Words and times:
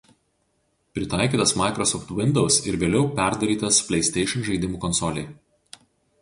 Pritaikytas 0.97 1.53
Microsoft 1.61 2.09
Windows 2.19 2.57
ir 2.71 2.77
vėliau 2.85 3.05
perdarytas 3.21 3.79
PlayStation 3.91 4.49
žaidimų 4.49 4.83
konsolei. 4.89 5.29